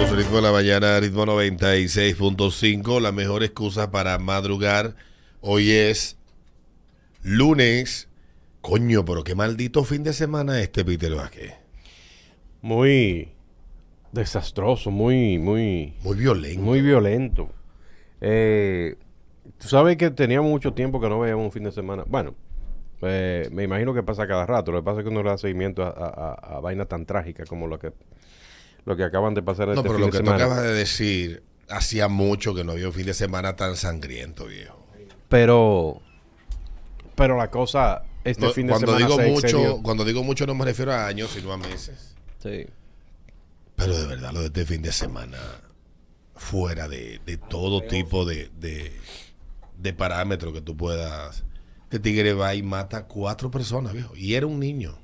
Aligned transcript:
Somos 0.00 0.16
Ritmo 0.16 0.36
de 0.36 0.42
la 0.42 0.52
Mañana, 0.52 0.98
Ritmo 0.98 1.26
96.5. 1.26 3.00
La 3.00 3.12
mejor 3.12 3.42
excusa 3.42 3.90
para 3.90 4.18
madrugar. 4.18 4.94
Hoy 5.42 5.70
es 5.72 6.16
lunes. 7.22 8.08
Coño, 8.62 9.04
pero 9.04 9.24
qué 9.24 9.34
maldito 9.34 9.84
fin 9.84 10.02
de 10.02 10.12
semana 10.12 10.60
este, 10.60 10.84
Peter 10.84 11.14
Vázquez. 11.14 11.54
Muy 12.62 13.28
desastroso, 14.12 14.90
muy, 14.90 15.38
muy, 15.38 15.94
Muy 16.02 16.16
violento. 16.16 16.60
muy 16.62 16.80
violento. 16.82 17.50
Eh, 18.20 18.96
Tú 19.58 19.68
sabes 19.68 19.96
que 19.98 20.10
teníamos 20.10 20.50
mucho 20.50 20.72
tiempo 20.72 21.00
que 21.00 21.08
no 21.08 21.20
veíamos 21.20 21.44
un 21.44 21.52
fin 21.52 21.64
de 21.64 21.72
semana. 21.72 22.04
Bueno, 22.06 22.34
eh, 23.02 23.48
me 23.52 23.64
imagino 23.64 23.92
que 23.92 24.02
pasa 24.02 24.26
cada 24.26 24.46
rato. 24.46 24.72
Lo 24.72 24.78
que 24.80 24.84
pasa 24.84 25.00
es 25.00 25.04
que 25.04 25.10
uno 25.10 25.22
le 25.22 25.28
da 25.30 25.36
seguimiento 25.38 25.82
a, 25.82 25.88
a- 25.90 26.30
a- 26.52 26.56
a 26.56 26.60
vainas 26.60 26.88
tan 26.88 27.04
trágicas 27.04 27.48
como 27.48 27.66
lo 27.66 27.78
que, 27.78 27.92
lo 28.84 28.96
que 28.96 29.04
acaban 29.04 29.34
de 29.34 29.42
pasar 29.42 29.68
no, 29.68 29.74
este 29.74 29.82
pero 29.82 29.94
fin 29.94 30.00
lo 30.00 30.06
de 30.12 30.18
que 30.18 30.24
tú 30.24 30.30
acabas 30.30 30.62
de 30.62 30.72
decir, 30.74 31.42
hacía 31.68 32.08
mucho 32.08 32.54
que 32.54 32.64
no 32.64 32.72
había 32.72 32.86
un 32.88 32.92
fin 32.92 33.06
de 33.06 33.14
semana 33.14 33.56
tan 33.56 33.76
sangriento, 33.76 34.46
viejo. 34.46 34.86
Pero, 35.28 36.00
pero 37.14 37.36
la 37.36 37.50
cosa, 37.50 38.02
este 38.24 38.46
No, 38.46 38.52
fin 38.52 38.66
de 38.66 38.72
cuando 38.72 38.98
semana 38.98 39.06
digo 39.06 39.20
se 39.20 39.30
mucho, 39.30 39.46
excedió. 39.46 39.82
cuando 39.82 40.04
digo 40.04 40.24
mucho 40.24 40.46
no 40.46 40.54
me 40.54 40.64
refiero 40.64 40.92
a 40.92 41.06
años, 41.06 41.30
sino 41.30 41.52
a 41.52 41.56
meses. 41.56 42.16
Sí. 42.42 42.66
Pero 43.76 43.96
de 43.96 44.06
verdad, 44.06 44.32
lo 44.32 44.40
de 44.40 44.46
este 44.46 44.64
fin 44.66 44.82
de 44.82 44.92
semana, 44.92 45.38
fuera 46.34 46.88
de, 46.88 47.20
de 47.24 47.36
todo 47.36 47.82
tipo 47.82 48.24
de, 48.24 48.50
de, 48.58 48.92
de 49.78 49.92
parámetros 49.92 50.52
que 50.52 50.60
tú 50.60 50.76
puedas. 50.76 51.44
Este 51.84 51.98
tigre 51.98 52.34
va 52.34 52.54
y 52.54 52.62
mata 52.62 52.98
a 52.98 53.06
cuatro 53.06 53.50
personas, 53.50 53.92
viejo. 53.92 54.14
Y 54.16 54.34
era 54.34 54.46
un 54.46 54.58
niño. 54.60 54.98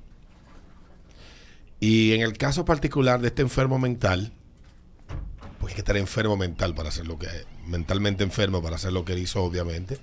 Y 1.81 2.13
en 2.13 2.23
el 2.23 2.37
caso 2.39 2.65
particular 2.65 3.21
de 3.21 3.29
este 3.29 3.43
enfermo 3.43 3.79
mental, 3.79 4.33
pues 5.61 5.73
hay 5.73 5.75
que 5.75 5.81
estar 5.81 5.97
enfermo 5.97 6.37
mental 6.37 6.75
para 6.75 6.89
hacer 6.89 7.07
lo 7.07 7.19
que. 7.19 7.29
mentalmente 7.67 8.25
enfermo 8.25 8.63
para 8.63 8.77
hacer 8.77 8.93
lo 8.93 9.05
que 9.05 9.13
él 9.13 9.19
hizo, 9.19 9.43
obviamente. 9.43 9.99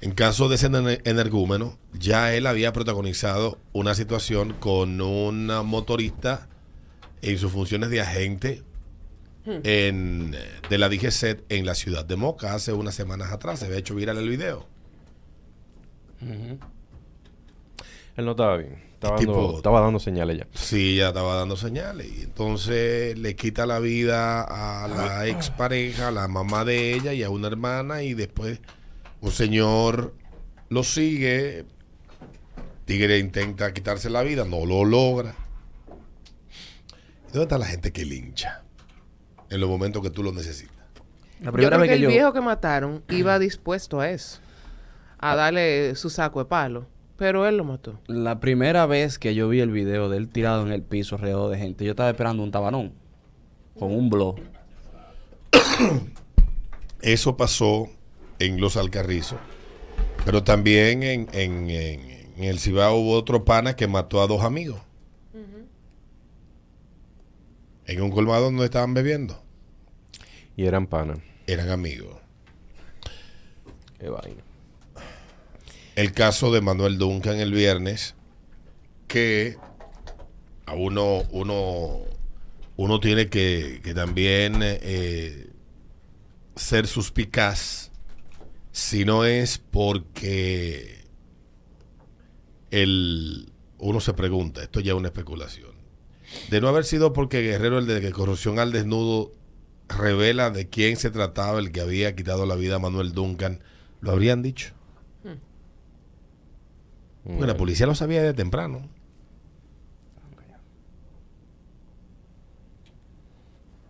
En 0.00 0.12
caso 0.12 0.48
de 0.48 0.54
ese 0.54 0.70
ener- 0.70 1.00
energúmeno, 1.04 1.76
ya 1.92 2.32
él 2.34 2.46
había 2.46 2.72
protagonizado 2.72 3.58
una 3.72 3.94
situación 3.96 4.52
con 4.54 5.00
una 5.00 5.62
motorista 5.64 6.48
en 7.20 7.36
sus 7.38 7.50
funciones 7.50 7.90
de 7.90 8.00
agente 8.00 8.62
en, 9.64 10.34
eh, 10.34 10.38
de 10.70 10.78
la 10.78 10.88
DGCET 10.88 11.44
en 11.48 11.66
la 11.66 11.74
ciudad 11.74 12.04
de 12.04 12.14
Moca 12.16 12.54
hace 12.54 12.72
unas 12.72 12.94
semanas 12.94 13.32
atrás. 13.32 13.58
Se 13.58 13.66
había 13.66 13.78
hecho 13.78 13.94
viral 13.96 14.18
el 14.18 14.28
video. 14.28 14.66
Él 18.16 18.24
no 18.24 18.32
estaba 18.32 18.56
bien. 18.56 18.87
Estaba, 18.98 19.16
tipo- 19.16 19.32
dando, 19.32 19.56
estaba 19.58 19.80
dando 19.80 20.00
señales 20.00 20.38
ya. 20.38 20.46
Sí, 20.54 20.96
ya 20.96 21.08
estaba 21.08 21.36
dando 21.36 21.56
señales. 21.56 22.08
Y 22.18 22.22
entonces 22.22 23.16
le 23.16 23.36
quita 23.36 23.64
la 23.64 23.78
vida 23.78 24.42
a 24.42 24.88
la 24.88 25.26
expareja, 25.28 26.08
a 26.08 26.10
la 26.10 26.26
mamá 26.26 26.64
de 26.64 26.94
ella 26.94 27.12
y 27.12 27.22
a 27.22 27.30
una 27.30 27.46
hermana. 27.46 28.02
Y 28.02 28.14
después 28.14 28.60
un 29.20 29.30
señor 29.30 30.14
lo 30.68 30.82
sigue. 30.82 31.64
Tigre 32.86 33.18
intenta 33.18 33.72
quitarse 33.72 34.10
la 34.10 34.22
vida, 34.22 34.44
no 34.44 34.66
lo 34.66 34.84
logra. 34.84 35.34
¿Y 37.28 37.32
¿Dónde 37.32 37.42
está 37.42 37.58
la 37.58 37.66
gente 37.66 37.92
que 37.92 38.04
lincha? 38.04 38.62
En 39.50 39.60
los 39.60 39.68
momentos 39.70 40.02
que 40.02 40.10
tú 40.10 40.22
lo 40.24 40.32
necesitas. 40.32 40.74
La 41.40 41.46
Yo 41.46 41.52
primera 41.52 41.76
creo 41.76 41.80
vez 41.82 41.88
que 41.88 41.92
que 41.92 41.96
el 41.96 42.02
yo... 42.02 42.08
viejo 42.08 42.32
que 42.32 42.40
mataron 42.40 43.04
iba 43.10 43.38
dispuesto 43.38 44.00
a 44.00 44.10
eso. 44.10 44.40
A 45.18 45.36
darle 45.36 45.94
su 45.94 46.10
saco 46.10 46.40
de 46.40 46.46
palo. 46.46 46.86
Pero 47.18 47.46
él 47.46 47.56
lo 47.58 47.64
mató. 47.64 47.98
La 48.06 48.40
primera 48.40 48.86
vez 48.86 49.18
que 49.18 49.34
yo 49.34 49.48
vi 49.48 49.60
el 49.60 49.70
video 49.72 50.08
de 50.08 50.16
él 50.16 50.28
tirado 50.30 50.64
en 50.64 50.72
el 50.72 50.82
piso 50.82 51.16
alrededor 51.16 51.50
de 51.50 51.58
gente, 51.58 51.84
yo 51.84 51.90
estaba 51.90 52.08
esperando 52.10 52.42
un 52.42 52.50
tabanón. 52.52 52.92
Con 53.78 53.92
un 53.92 54.08
blog. 54.08 54.36
Eso 57.02 57.36
pasó 57.36 57.88
en 58.38 58.60
Los 58.60 58.76
Alcarrizos. 58.76 59.38
Pero 60.24 60.42
también 60.44 61.02
en, 61.02 61.28
en- 61.32 61.70
en- 61.70 62.18
en 62.36 62.44
el 62.44 62.58
Cibao 62.60 62.94
hubo 62.96 63.12
otro 63.14 63.44
pana 63.44 63.74
que 63.74 63.88
mató 63.88 64.22
a 64.22 64.26
dos 64.28 64.42
amigos. 64.44 64.80
En 67.86 68.02
un 68.02 68.10
colmado 68.10 68.44
donde 68.44 68.64
estaban 68.66 68.94
bebiendo. 68.94 69.42
Y 70.56 70.66
eran 70.66 70.86
panas. 70.86 71.18
Eran 71.46 71.70
amigos. 71.70 72.16
Qué 73.98 74.08
vaina. 74.10 74.42
El 75.98 76.12
caso 76.12 76.52
de 76.52 76.60
Manuel 76.60 76.96
Duncan 76.96 77.40
el 77.40 77.50
viernes, 77.50 78.14
que 79.08 79.56
a 80.64 80.74
uno, 80.74 81.24
uno, 81.32 82.02
uno 82.76 83.00
tiene 83.00 83.28
que, 83.28 83.80
también 83.96 84.60
eh, 84.62 85.50
ser 86.54 86.86
suspicaz, 86.86 87.90
si 88.70 89.04
no 89.04 89.24
es 89.24 89.58
porque 89.58 91.04
el, 92.70 93.50
uno 93.78 93.98
se 93.98 94.14
pregunta, 94.14 94.62
esto 94.62 94.78
ya 94.78 94.92
es 94.92 94.98
una 94.98 95.08
especulación, 95.08 95.72
de 96.48 96.60
no 96.60 96.68
haber 96.68 96.84
sido 96.84 97.12
porque 97.12 97.42
Guerrero, 97.42 97.80
el 97.80 97.88
de 97.88 98.00
que 98.00 98.12
corrupción 98.12 98.60
al 98.60 98.70
desnudo, 98.70 99.32
revela 99.88 100.50
de 100.50 100.68
quién 100.68 100.96
se 100.96 101.10
trataba 101.10 101.58
el 101.58 101.72
que 101.72 101.80
había 101.80 102.14
quitado 102.14 102.46
la 102.46 102.54
vida 102.54 102.76
a 102.76 102.78
Manuel 102.78 103.14
Duncan, 103.14 103.64
lo 104.00 104.12
habrían 104.12 104.42
dicho. 104.42 104.77
Porque 107.28 107.46
la 107.46 107.56
policía 107.58 107.86
lo 107.86 107.94
sabía 107.94 108.22
de 108.22 108.32
temprano. 108.32 108.88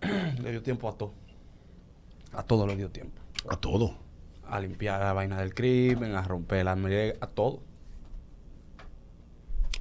Le 0.42 0.50
dio 0.50 0.62
tiempo 0.62 0.88
a 0.88 0.98
todo. 0.98 1.12
A 2.32 2.42
todo 2.42 2.66
le 2.66 2.76
dio 2.76 2.90
tiempo. 2.90 3.22
A 3.48 3.56
todo. 3.56 3.96
A 4.46 4.60
limpiar 4.60 5.00
la 5.00 5.12
vaina 5.12 5.40
del 5.40 5.54
crimen, 5.54 6.14
a 6.14 6.22
romper 6.22 6.64
la 6.64 6.74
media, 6.76 7.14
a 7.20 7.26
todo. 7.28 7.60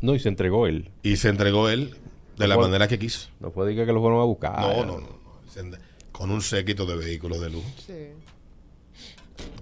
No, 0.01 0.13
y 0.13 0.19
se 0.19 0.29
entregó 0.29 0.67
él. 0.67 0.91
Y 1.01 1.17
se 1.17 1.29
entregó 1.29 1.67
él 1.69 1.97
de 2.37 2.47
la 2.47 2.57
manera 2.57 2.87
que 2.87 2.99
quiso. 2.99 3.29
No 3.39 3.51
fue 3.51 3.65
decir 3.67 3.85
que 3.85 3.91
lo 3.91 4.01
fueron 4.01 4.21
a 4.21 4.23
buscar. 4.23 4.59
no, 4.59 4.85
no, 4.85 4.99
no, 4.99 5.77
Con 6.11 6.29
un 6.29 6.41
séquito 6.41 6.85
de 6.85 6.95
vehículos 6.95 7.41
de 7.41 7.49
lujo. 7.49 7.69
Sí. 7.85 8.09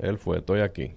Él 0.01 0.17
fue, 0.17 0.39
estoy 0.39 0.59
aquí. 0.61 0.91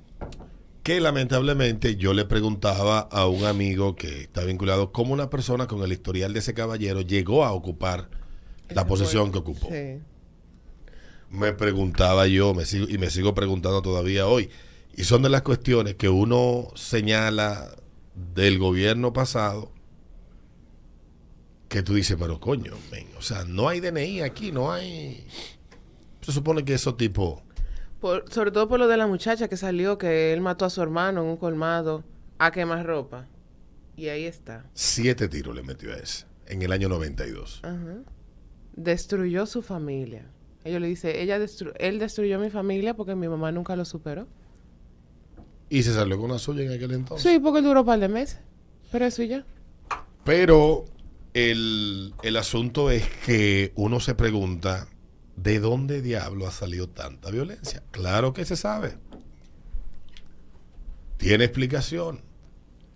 Que 0.88 1.00
lamentablemente 1.00 1.96
yo 1.96 2.14
le 2.14 2.24
preguntaba 2.24 3.00
a 3.00 3.26
un 3.26 3.44
amigo 3.44 3.94
que 3.94 4.22
está 4.22 4.42
vinculado 4.44 4.90
cómo 4.90 5.12
una 5.12 5.28
persona 5.28 5.66
con 5.66 5.82
el 5.82 5.92
historial 5.92 6.32
de 6.32 6.38
ese 6.38 6.54
caballero 6.54 7.02
llegó 7.02 7.44
a 7.44 7.52
ocupar 7.52 8.08
la 8.70 8.86
posición 8.86 9.30
que 9.30 9.36
ocupó. 9.36 9.68
Sí. 9.68 10.00
Me 11.28 11.52
preguntaba 11.52 12.26
yo 12.26 12.54
me 12.54 12.64
sigo, 12.64 12.88
y 12.88 12.96
me 12.96 13.10
sigo 13.10 13.34
preguntando 13.34 13.82
todavía 13.82 14.26
hoy. 14.26 14.48
Y 14.96 15.04
son 15.04 15.20
de 15.20 15.28
las 15.28 15.42
cuestiones 15.42 15.96
que 15.96 16.08
uno 16.08 16.68
señala 16.74 17.68
del 18.34 18.58
gobierno 18.58 19.12
pasado 19.12 19.70
que 21.68 21.82
tú 21.82 21.96
dices, 21.96 22.16
pero 22.18 22.40
coño, 22.40 22.72
men, 22.90 23.08
o 23.18 23.20
sea, 23.20 23.44
no 23.44 23.68
hay 23.68 23.80
DNI 23.80 24.22
aquí, 24.22 24.52
no 24.52 24.72
hay... 24.72 25.26
Se 26.22 26.32
supone 26.32 26.64
que 26.64 26.72
esos 26.72 26.96
tipos... 26.96 27.42
Por- 28.00 28.24
sobre 28.32 28.50
todo 28.52 28.68
por 28.68 28.78
lo 28.78 28.86
de 28.88 28.96
la 28.96 29.06
muchacha 29.06 29.48
que 29.48 29.56
salió, 29.56 29.98
que 29.98 30.32
él 30.32 30.40
mató 30.40 30.64
a 30.64 30.70
su 30.70 30.80
hermano 30.82 31.22
en 31.22 31.28
un 31.28 31.36
colmado 31.36 32.04
a 32.38 32.50
quemar 32.50 32.86
ropa. 32.86 33.26
Y 33.96 34.08
ahí 34.08 34.24
está. 34.24 34.64
Siete 34.74 35.28
tiros 35.28 35.54
le 35.56 35.62
metió 35.62 35.92
a 35.92 35.96
ese 35.96 36.24
en 36.46 36.62
el 36.62 36.70
año 36.72 36.88
92. 36.88 37.60
Ajá. 37.64 37.76
Destruyó 38.76 39.46
su 39.46 39.62
familia. 39.62 40.26
Ella 40.64 40.78
le 40.80 40.86
dice, 40.86 41.20
ella 41.22 41.38
destru- 41.38 41.72
él 41.78 41.98
destruyó 41.98 42.38
mi 42.38 42.50
familia 42.50 42.94
porque 42.94 43.14
mi 43.16 43.26
mamá 43.28 43.50
nunca 43.50 43.74
lo 43.74 43.84
superó. 43.84 44.28
Y 45.70 45.82
se 45.82 45.92
salió 45.92 46.18
con 46.18 46.30
la 46.30 46.38
suya 46.38 46.62
en 46.64 46.72
aquel 46.72 46.92
entonces. 46.92 47.30
Sí, 47.30 47.38
porque 47.40 47.58
él 47.58 47.64
duró 47.64 47.80
un 47.80 47.86
par 47.86 47.98
de 47.98 48.08
meses. 48.08 48.38
Pero 48.92 49.04
eso 49.04 49.22
y 49.22 49.28
ya. 49.28 49.44
Pero 50.24 50.84
el, 51.34 52.14
el 52.22 52.36
asunto 52.36 52.90
es 52.90 53.04
que 53.26 53.72
uno 53.74 54.00
se 54.00 54.14
pregunta, 54.14 54.88
¿de 55.42 55.60
dónde 55.60 56.02
diablo 56.02 56.46
ha 56.46 56.50
salido 56.50 56.88
tanta 56.88 57.30
violencia? 57.30 57.82
Claro 57.90 58.32
que 58.32 58.44
se 58.44 58.56
sabe. 58.56 58.96
Tiene 61.16 61.44
explicación. 61.44 62.22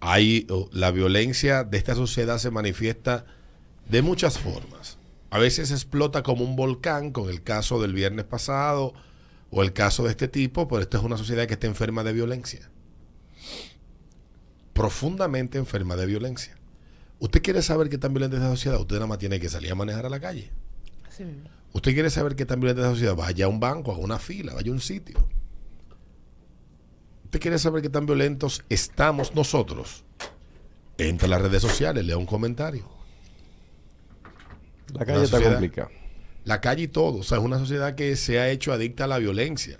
Hay, 0.00 0.46
la 0.72 0.90
violencia 0.90 1.64
de 1.64 1.78
esta 1.78 1.94
sociedad 1.94 2.38
se 2.38 2.50
manifiesta 2.50 3.24
de 3.88 4.02
muchas 4.02 4.38
formas. 4.38 4.98
A 5.30 5.38
veces 5.38 5.70
explota 5.70 6.22
como 6.22 6.44
un 6.44 6.56
volcán, 6.56 7.12
con 7.12 7.28
el 7.28 7.42
caso 7.42 7.80
del 7.80 7.94
viernes 7.94 8.24
pasado 8.24 8.92
o 9.50 9.62
el 9.62 9.72
caso 9.72 10.04
de 10.04 10.10
este 10.10 10.28
tipo, 10.28 10.66
pero 10.66 10.82
esta 10.82 10.98
es 10.98 11.04
una 11.04 11.16
sociedad 11.16 11.46
que 11.46 11.54
está 11.54 11.66
enferma 11.66 12.02
de 12.02 12.12
violencia. 12.12 12.70
Profundamente 14.72 15.58
enferma 15.58 15.94
de 15.96 16.06
violencia. 16.06 16.56
¿Usted 17.20 17.42
quiere 17.42 17.62
saber 17.62 17.88
qué 17.88 17.98
tan 17.98 18.12
violenta 18.12 18.36
es 18.36 18.42
la 18.42 18.50
sociedad? 18.50 18.80
Usted 18.80 18.96
nada 18.96 19.06
más 19.06 19.18
tiene 19.18 19.38
que 19.38 19.48
salir 19.48 19.70
a 19.70 19.74
manejar 19.76 20.06
a 20.06 20.10
la 20.10 20.18
calle. 20.18 20.50
Mismo. 21.18 21.62
¿Usted 21.72 21.94
quiere 21.94 22.10
saber 22.10 22.36
qué 22.36 22.44
tan 22.44 22.60
violenta 22.60 22.82
es 22.82 22.86
la 22.88 22.92
sociedad? 22.92 23.16
Vaya 23.16 23.46
a 23.46 23.48
un 23.48 23.58
banco, 23.60 23.92
a 23.92 23.96
una 23.98 24.19
fila, 24.19 24.54
vaya 24.54 24.70
a 24.70 24.74
un 24.74 24.80
sitio. 24.80 25.26
¿Usted 27.24 27.40
quiere 27.40 27.58
saber 27.58 27.80
qué 27.82 27.88
tan 27.88 28.04
violentos 28.06 28.62
estamos 28.69 29.34
nosotros? 29.34 30.04
Entra 30.98 31.26
a 31.26 31.30
las 31.30 31.40
redes 31.42 31.62
sociales, 31.62 32.04
lea 32.04 32.19
un 32.19 32.26
comentario. 32.26 32.86
La 34.92 35.00
calle 35.06 35.19
Una 35.19 35.24
está 35.24 35.36
sociedad- 35.38 35.54
complicada. 35.54 35.90
la 36.44 36.60
calle 36.60 36.82
y 36.82 36.88
todo. 36.88 37.20
O 37.20 37.22
sea, 37.22 37.38
es 37.38 37.44
una 37.44 37.58
sociedad 37.58 37.94
que 37.94 38.14
se 38.16 38.38
ha 38.38 38.50
hecho 38.50 38.72
adicta 38.75 39.04
a 39.04 39.06
la 39.06 39.18
violencia. 39.18 39.78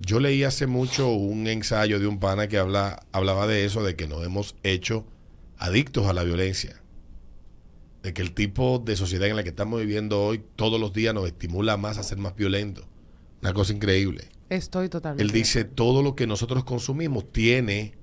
Yo 0.00 0.20
leí 0.20 0.44
hace 0.44 0.66
mucho 0.66 1.10
un 1.10 1.46
ensayo 1.48 1.98
de 1.98 2.06
un 2.06 2.20
pana 2.20 2.48
que 2.48 2.56
habla, 2.56 3.04
hablaba 3.12 3.46
de 3.46 3.64
eso, 3.64 3.82
de 3.82 3.96
que 3.96 4.06
nos 4.06 4.24
hemos 4.24 4.54
hecho 4.62 5.04
adictos 5.58 6.06
a 6.06 6.12
la 6.14 6.22
violencia. 6.22 6.80
De 8.08 8.14
que 8.14 8.22
el 8.22 8.32
tipo 8.32 8.78
de 8.78 8.96
sociedad 8.96 9.28
en 9.28 9.36
la 9.36 9.42
que 9.42 9.50
estamos 9.50 9.80
viviendo 9.80 10.24
hoy 10.24 10.42
todos 10.56 10.80
los 10.80 10.94
días 10.94 11.12
nos 11.12 11.26
estimula 11.26 11.76
más 11.76 11.98
a 11.98 12.02
ser 12.02 12.16
más 12.16 12.34
violentos. 12.34 12.86
Una 13.42 13.52
cosa 13.52 13.74
increíble. 13.74 14.30
Estoy 14.48 14.88
totalmente. 14.88 15.22
Él 15.22 15.30
dice, 15.30 15.64
todo 15.64 16.02
lo 16.02 16.16
que 16.16 16.26
nosotros 16.26 16.64
consumimos 16.64 17.30
tiene, 17.30 17.98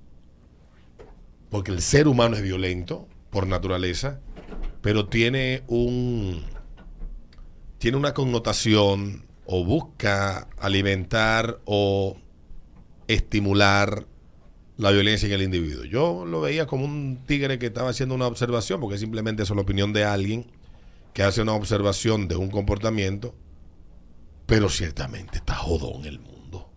porque 1.50 1.72
el 1.72 1.82
ser 1.82 2.08
humano 2.08 2.36
es 2.36 2.44
violento 2.44 3.08
por 3.32 3.48
naturaleza, 3.48 4.20
pero 4.84 5.08
tiene 5.08 5.64
un, 5.66 6.44
tiene 7.80 7.98
una 7.98 8.14
connotación 8.14 9.26
o 9.48 9.66
busca 9.66 10.48
alimentar 10.60 11.62
o 11.66 12.16
estimular 13.08 14.06
la 14.78 14.92
violencia 14.92 15.28
en 15.28 15.34
el 15.34 15.42
individuo. 15.44 15.86
Yo 15.86 16.26
lo 16.26 16.42
veía 16.42 16.66
como 16.66 16.86
un 16.86 17.20
tigre 17.26 17.60
que 17.60 17.68
estaba 17.68 17.90
haciendo 17.90 18.16
una 18.16 18.28
observación, 18.28 18.80
porque 18.80 18.98
simplemente 18.98 19.44
es 19.44 19.50
la 19.50 19.62
opinión 19.62 19.94
de 19.94 20.04
alguien 20.04 20.46
que 21.14 21.24
hace 21.24 21.42
una 21.42 21.54
observación 21.54 22.28
de 22.28 22.36
un 22.36 22.50
comportamiento, 22.50 23.34
pero 24.46 24.70
ciertamente 24.70 25.38
está 25.38 25.56
jodón 25.56 26.06
el 26.06 26.20
mundo. 26.20 26.70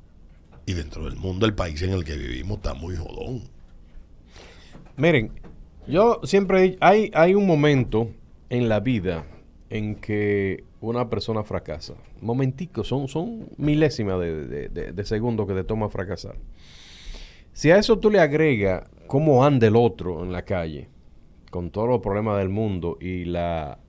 Y 0.64 0.74
dentro 0.74 1.04
del 1.04 1.16
mundo, 1.16 1.46
el 1.46 1.54
país 1.54 1.82
en 1.82 1.90
el 1.90 2.04
que 2.04 2.16
vivimos 2.16 2.58
está 2.58 2.74
muy 2.74 2.96
jodón. 2.96 3.42
Miren, 4.96 5.32
yo 5.86 6.20
siempre 6.24 6.76
hay, 6.80 7.10
hay 7.14 7.34
un 7.34 7.46
momento 7.46 8.10
en 8.50 8.68
la 8.68 8.80
vida 8.80 9.24
en 9.70 9.96
que 9.96 10.64
una 10.80 11.08
persona 11.10 11.42
fracasa. 11.42 11.94
Momentico, 12.20 12.84
son, 12.84 13.08
son 13.08 13.48
milésimas 13.56 14.20
de, 14.20 14.68
de, 14.68 14.94
que 14.94 15.54
te 15.54 15.64
toma 15.64 15.88
fracasar. 15.88 16.36
Si 17.58 17.72
a 17.72 17.76
eso 17.76 17.98
tú 17.98 18.08
le 18.08 18.20
agregas 18.20 18.84
cómo 19.08 19.44
anda 19.44 19.66
el 19.66 19.74
otro 19.74 20.22
en 20.22 20.30
la 20.30 20.42
calle, 20.42 20.88
con 21.50 21.72
todos 21.72 21.88
los 21.88 22.00
problemas 22.00 22.38
del 22.38 22.50
mundo 22.50 22.98
y 23.00 23.24
la, 23.24 23.80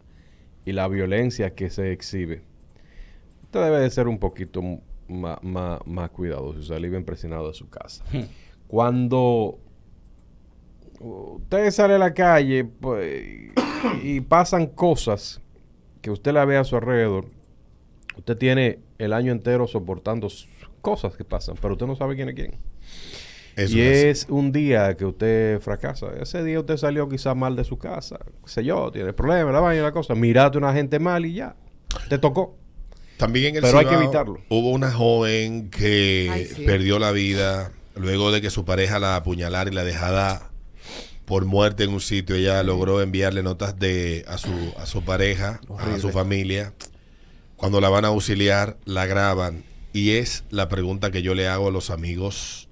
y 0.65 0.71
la 0.71 0.87
violencia 0.87 1.53
que 1.53 1.69
se 1.69 1.91
exhibe, 1.91 2.41
usted 3.43 3.63
debe 3.63 3.77
de 3.81 3.91
ser 3.91 4.07
un 4.07 4.17
poquito 4.17 4.63
más, 5.07 5.37
más, 5.43 5.81
más 5.85 6.09
cuidadoso 6.09 6.63
salir 6.63 6.89
bien 6.89 7.05
presionado 7.05 7.47
de 7.47 7.53
su 7.53 7.69
casa. 7.69 8.03
Cuando 8.67 9.59
usted 10.99 11.69
sale 11.69 11.93
a 11.93 11.99
la 11.99 12.15
calle 12.15 12.65
pues, 12.65 13.53
y 14.01 14.21
pasan 14.21 14.65
cosas 14.65 15.43
que 16.01 16.09
usted 16.09 16.33
la 16.33 16.43
ve 16.43 16.57
a 16.57 16.63
su 16.63 16.75
alrededor, 16.75 17.25
usted 18.17 18.35
tiene 18.35 18.79
el 18.97 19.13
año 19.13 19.31
entero 19.31 19.67
soportando 19.67 20.27
cosas 20.81 21.15
que 21.15 21.23
pasan, 21.23 21.55
pero 21.61 21.75
usted 21.75 21.85
no 21.85 21.95
sabe 21.95 22.15
quién 22.15 22.29
es 22.29 22.35
quién. 22.35 22.55
Eso 23.55 23.77
y 23.77 23.81
es 23.81 24.25
un 24.29 24.51
día 24.51 24.95
que 24.95 25.05
usted 25.05 25.59
fracasa. 25.59 26.07
Ese 26.21 26.43
día 26.43 26.59
usted 26.59 26.77
salió 26.77 27.09
quizás 27.09 27.35
mal 27.35 27.55
de 27.55 27.63
su 27.63 27.77
casa, 27.77 28.19
qué 28.43 28.49
sé 28.49 28.63
yo, 28.63 28.91
tiene 28.91 29.13
problemas, 29.13 29.53
la 29.53 29.59
vaina 29.59 29.81
y 29.81 29.83
la 29.83 29.91
cosa. 29.91 30.15
Mirate 30.15 30.57
a 30.57 30.59
una 30.59 30.73
gente 30.73 30.99
mal 30.99 31.25
y 31.25 31.33
ya, 31.33 31.55
te 32.07 32.17
tocó. 32.17 32.57
También 33.17 33.47
en 33.47 33.55
el 33.57 33.61
Pero 33.63 33.79
hay 33.79 33.85
que 33.85 33.95
evitarlo. 33.95 34.39
Hubo 34.47 34.71
una 34.71 34.91
joven 34.91 35.69
que 35.69 36.29
Ay, 36.31 36.45
sí. 36.45 36.63
perdió 36.63 36.99
la 36.99 37.11
vida 37.11 37.73
luego 37.95 38.31
de 38.31 38.39
que 38.39 38.49
su 38.49 38.63
pareja 38.63 38.97
la 38.97 39.17
apuñalara 39.17 39.69
y 39.69 39.73
la 39.73 39.83
dejara 39.83 40.51
por 41.25 41.43
muerte 41.43 41.83
en 41.83 41.89
un 41.91 41.99
sitio. 41.99 42.35
Ella 42.35 42.63
logró 42.63 43.01
enviarle 43.01 43.43
notas 43.43 43.77
de 43.77 44.23
a 44.27 44.37
su 44.37 44.73
a 44.77 44.85
su 44.85 45.03
pareja, 45.03 45.59
a 45.77 45.99
su 45.99 46.11
familia. 46.11 46.73
Cuando 47.57 47.81
la 47.81 47.89
van 47.89 48.05
a 48.05 48.07
auxiliar, 48.07 48.77
la 48.85 49.05
graban 49.05 49.65
y 49.91 50.11
es 50.11 50.45
la 50.49 50.69
pregunta 50.69 51.11
que 51.11 51.21
yo 51.21 51.35
le 51.35 51.49
hago 51.49 51.67
a 51.67 51.71
los 51.71 51.89
amigos 51.89 52.68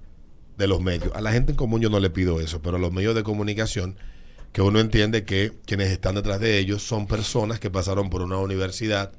de 0.57 0.67
los 0.67 0.81
medios. 0.81 1.13
A 1.15 1.21
la 1.21 1.31
gente 1.31 1.51
en 1.51 1.57
común 1.57 1.81
yo 1.81 1.89
no 1.89 1.99
le 1.99 2.09
pido 2.09 2.39
eso, 2.39 2.61
pero 2.61 2.77
a 2.77 2.79
los 2.79 2.91
medios 2.91 3.15
de 3.15 3.23
comunicación 3.23 3.97
que 4.51 4.61
uno 4.61 4.79
entiende 4.79 5.23
que 5.23 5.53
quienes 5.65 5.89
están 5.89 6.15
detrás 6.15 6.39
de 6.39 6.57
ellos 6.57 6.81
son 6.81 7.07
personas 7.07 7.59
que 7.59 7.69
pasaron 7.69 8.09
por 8.09 8.21
una 8.21 8.37
universidad, 8.37 9.11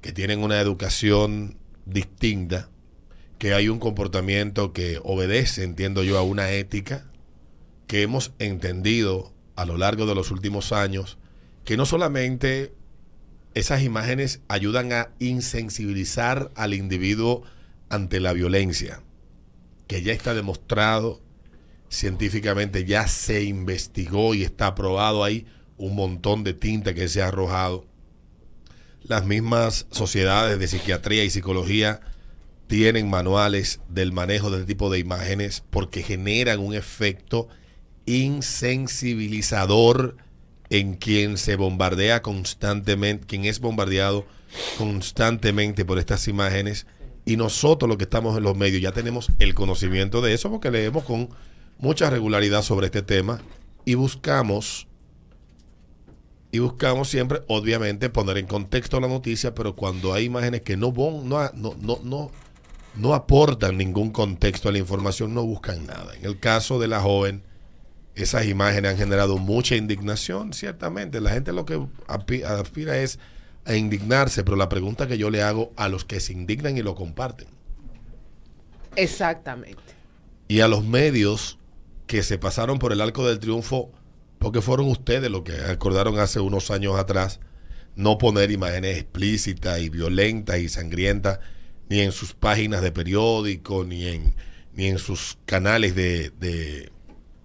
que 0.00 0.12
tienen 0.12 0.42
una 0.42 0.60
educación 0.60 1.56
distinta, 1.86 2.68
que 3.38 3.52
hay 3.52 3.68
un 3.68 3.78
comportamiento 3.78 4.72
que 4.72 5.00
obedece, 5.02 5.64
entiendo 5.64 6.04
yo, 6.04 6.18
a 6.18 6.22
una 6.22 6.50
ética 6.50 7.10
que 7.86 8.02
hemos 8.02 8.32
entendido 8.38 9.32
a 9.56 9.64
lo 9.64 9.76
largo 9.76 10.06
de 10.06 10.14
los 10.14 10.30
últimos 10.30 10.72
años, 10.72 11.18
que 11.64 11.76
no 11.76 11.86
solamente 11.86 12.72
esas 13.54 13.82
imágenes 13.82 14.40
ayudan 14.48 14.92
a 14.92 15.08
insensibilizar 15.18 16.50
al 16.54 16.74
individuo 16.74 17.42
ante 17.88 18.20
la 18.20 18.32
violencia, 18.32 19.02
que 19.86 20.02
ya 20.02 20.12
está 20.12 20.34
demostrado 20.34 21.22
científicamente, 21.88 22.84
ya 22.84 23.08
se 23.08 23.44
investigó 23.44 24.34
y 24.34 24.42
está 24.42 24.74
probado 24.74 25.24
ahí 25.24 25.46
un 25.76 25.94
montón 25.94 26.42
de 26.44 26.54
tinta 26.54 26.94
que 26.94 27.08
se 27.08 27.22
ha 27.22 27.28
arrojado. 27.28 27.86
Las 29.02 29.24
mismas 29.24 29.86
sociedades 29.90 30.58
de 30.58 30.66
psiquiatría 30.66 31.24
y 31.24 31.30
psicología 31.30 32.00
tienen 32.66 33.08
manuales 33.08 33.80
del 33.88 34.12
manejo 34.12 34.50
de 34.50 34.58
este 34.58 34.66
tipo 34.66 34.90
de 34.90 34.98
imágenes 34.98 35.62
porque 35.70 36.02
generan 36.02 36.58
un 36.58 36.74
efecto 36.74 37.48
insensibilizador 38.06 40.16
en 40.70 40.94
quien 40.94 41.36
se 41.38 41.54
bombardea 41.56 42.22
constantemente, 42.22 43.26
quien 43.26 43.44
es 43.44 43.60
bombardeado 43.60 44.26
constantemente 44.78 45.84
por 45.84 45.98
estas 45.98 46.26
imágenes. 46.28 46.86
Y 47.26 47.36
nosotros 47.36 47.88
los 47.88 47.98
que 47.98 48.04
estamos 48.04 48.38
en 48.38 48.44
los 48.44 48.56
medios 48.56 48.80
ya 48.80 48.92
tenemos 48.92 49.30
el 49.40 49.54
conocimiento 49.54 50.22
de 50.22 50.32
eso 50.32 50.50
porque 50.50 50.70
leemos 50.70 51.04
con 51.04 51.28
mucha 51.76 52.08
regularidad 52.08 52.62
sobre 52.62 52.86
este 52.86 53.02
tema 53.02 53.40
y 53.84 53.94
buscamos 53.94 54.86
y 56.52 56.60
buscamos 56.60 57.10
siempre, 57.10 57.42
obviamente, 57.48 58.08
poner 58.08 58.38
en 58.38 58.46
contexto 58.46 58.98
la 59.00 59.08
noticia, 59.08 59.54
pero 59.54 59.76
cuando 59.76 60.14
hay 60.14 60.24
imágenes 60.24 60.62
que 60.62 60.76
no, 60.76 60.94
no, 60.96 61.50
no, 61.52 61.76
no, 61.80 62.00
no, 62.02 62.30
no 62.94 63.14
aportan 63.14 63.76
ningún 63.76 64.10
contexto 64.10 64.68
a 64.68 64.72
la 64.72 64.78
información, 64.78 65.34
no 65.34 65.44
buscan 65.44 65.84
nada. 65.84 66.14
En 66.14 66.24
el 66.24 66.38
caso 66.38 66.78
de 66.78 66.88
la 66.88 67.00
joven, 67.00 67.42
esas 68.14 68.46
imágenes 68.46 68.92
han 68.92 68.96
generado 68.96 69.36
mucha 69.36 69.76
indignación, 69.76 70.54
ciertamente. 70.54 71.20
La 71.20 71.30
gente 71.30 71.52
lo 71.52 71.66
que 71.66 71.84
aspira 72.06 72.96
es 72.96 73.18
a 73.66 73.74
indignarse, 73.76 74.44
pero 74.44 74.56
la 74.56 74.68
pregunta 74.68 75.06
que 75.06 75.18
yo 75.18 75.30
le 75.30 75.42
hago 75.42 75.72
a 75.76 75.88
los 75.88 76.04
que 76.04 76.20
se 76.20 76.32
indignan 76.32 76.78
y 76.78 76.82
lo 76.82 76.94
comparten, 76.94 77.48
Exactamente. 78.94 79.82
y 80.48 80.60
a 80.60 80.68
los 80.68 80.84
medios 80.84 81.58
que 82.06 82.22
se 82.22 82.38
pasaron 82.38 82.78
por 82.78 82.92
el 82.92 83.00
arco 83.00 83.26
del 83.26 83.40
triunfo, 83.40 83.90
porque 84.38 84.62
fueron 84.62 84.88
ustedes 84.88 85.30
los 85.30 85.42
que 85.42 85.52
acordaron 85.60 86.18
hace 86.18 86.40
unos 86.40 86.70
años 86.70 86.96
atrás 86.96 87.40
no 87.96 88.18
poner 88.18 88.50
imágenes 88.50 88.98
explícitas 88.98 89.80
y 89.80 89.88
violentas 89.88 90.58
y 90.58 90.68
sangrientas 90.68 91.40
ni 91.88 92.00
en 92.00 92.12
sus 92.12 92.34
páginas 92.34 92.82
de 92.82 92.92
periódico, 92.92 93.84
ni 93.84 94.06
en, 94.06 94.34
ni 94.74 94.86
en 94.86 94.98
sus 94.98 95.38
canales 95.46 95.94
de, 95.94 96.30
de, 96.38 96.92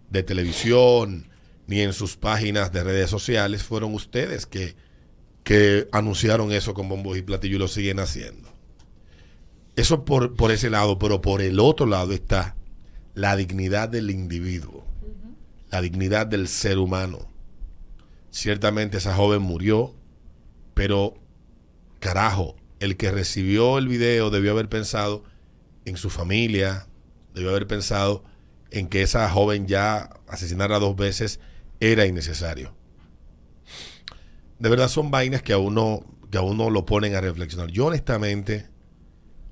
de 0.09 0.23
televisión, 0.23 1.27
ni 1.67 1.81
en 1.81 1.93
sus 1.93 2.17
páginas 2.17 2.71
de 2.73 2.83
redes 2.83 3.09
sociales, 3.09 3.63
fueron 3.63 3.93
ustedes 3.93 4.45
que, 4.45 4.75
que 5.43 5.87
anunciaron 5.91 6.51
eso 6.51 6.73
con 6.73 6.87
bombos 6.89 7.17
y 7.17 7.21
platillos 7.21 7.55
y 7.55 7.59
lo 7.59 7.67
siguen 7.67 7.99
haciendo. 7.99 8.49
Eso 9.75 10.05
por, 10.05 10.35
por 10.35 10.51
ese 10.51 10.69
lado, 10.69 10.99
pero 10.99 11.21
por 11.21 11.41
el 11.41 11.59
otro 11.59 11.85
lado 11.85 12.13
está 12.13 12.55
la 13.13 13.35
dignidad 13.35 13.89
del 13.89 14.09
individuo, 14.11 14.85
la 15.69 15.81
dignidad 15.81 16.27
del 16.27 16.47
ser 16.47 16.77
humano. 16.77 17.27
Ciertamente 18.29 18.97
esa 18.97 19.15
joven 19.15 19.41
murió, 19.41 19.93
pero 20.73 21.15
carajo, 21.99 22.55
el 22.79 22.97
que 22.97 23.11
recibió 23.11 23.77
el 23.77 23.87
video 23.87 24.29
debió 24.29 24.51
haber 24.51 24.69
pensado 24.69 25.23
en 25.85 25.97
su 25.97 26.09
familia, 26.09 26.87
debió 27.33 27.49
haber 27.49 27.67
pensado 27.67 28.23
en 28.71 28.87
que 28.87 29.01
esa 29.01 29.29
joven 29.29 29.67
ya 29.67 30.09
asesinara 30.27 30.79
dos 30.79 30.95
veces 30.95 31.39
era 31.79 32.05
innecesario. 32.05 32.73
De 34.61 34.69
verdad 34.69 34.89
son 34.89 35.09
vainas 35.09 35.41
que 35.41 35.53
a 35.53 35.57
uno, 35.57 36.05
que 36.29 36.37
a 36.37 36.41
uno 36.41 36.69
lo 36.69 36.85
ponen 36.85 37.15
a 37.15 37.21
reflexionar. 37.21 37.71
Yo 37.71 37.87
honestamente, 37.87 38.69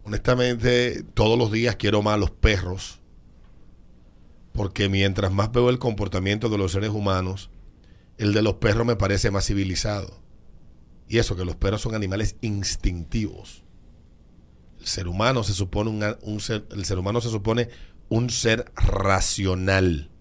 honestamente, 0.03 1.01
todos 1.15 1.35
los 1.35 1.51
días 1.51 1.77
quiero 1.77 2.03
más 2.03 2.13
a 2.13 2.17
los 2.17 2.29
perros, 2.29 3.01
porque 4.53 4.87
mientras 4.87 5.31
más 5.31 5.51
veo 5.51 5.71
el 5.71 5.79
comportamiento 5.79 6.47
de 6.47 6.59
los 6.59 6.73
seres 6.73 6.91
humanos, 6.91 7.49
el 8.19 8.33
de 8.33 8.43
los 8.43 8.55
perros 8.55 8.85
me 8.85 8.97
parece 8.97 9.31
más 9.31 9.47
civilizado. 9.47 10.21
Y 11.07 11.17
eso, 11.17 11.35
que 11.35 11.43
los 11.43 11.55
perros 11.55 11.81
son 11.81 11.95
animales 11.95 12.35
instintivos. 12.41 13.63
El 14.79 14.85
ser 14.85 15.07
humano 15.07 15.43
se 15.43 15.53
supone 15.53 15.89
un, 16.21 16.39
el 16.69 16.85
ser 16.85 16.99
humano 16.99 17.19
se 17.19 17.29
supone 17.29 17.69
un 18.09 18.29
ser 18.29 18.71
racional. 18.75 20.11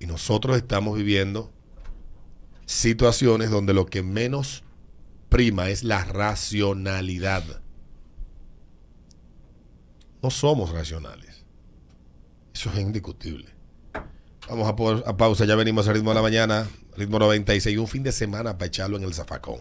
Y 0.00 0.06
nosotros 0.06 0.56
estamos 0.56 0.96
viviendo 0.98 1.52
situaciones 2.70 3.50
donde 3.50 3.74
lo 3.74 3.86
que 3.86 4.00
menos 4.02 4.62
prima 5.28 5.70
es 5.70 5.82
la 5.82 6.04
racionalidad. 6.04 7.42
No 10.22 10.30
somos 10.30 10.70
racionales. 10.70 11.44
Eso 12.54 12.70
es 12.70 12.78
indiscutible. 12.78 13.48
Vamos 14.48 14.68
a, 15.04 15.16
pausa, 15.16 15.44
ya 15.46 15.56
venimos 15.56 15.88
a 15.88 15.92
ritmo 15.92 16.10
de 16.10 16.14
la 16.14 16.22
mañana, 16.22 16.68
ritmo 16.96 17.18
96, 17.18 17.76
un 17.76 17.88
fin 17.88 18.04
de 18.04 18.12
semana 18.12 18.56
para 18.56 18.66
echarlo 18.66 18.96
en 18.96 19.02
el 19.02 19.14
zafacón. 19.14 19.60